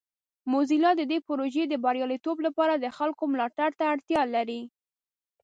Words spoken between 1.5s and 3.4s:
د بریالیتوب لپاره د خلکو